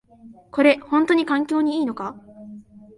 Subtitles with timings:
[0.49, 2.15] これ、ほんとに環境にいいのか？